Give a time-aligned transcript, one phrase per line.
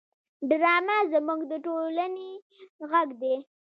[0.49, 2.29] ډرامه زموږ د ټولنې
[2.91, 3.35] غږ دی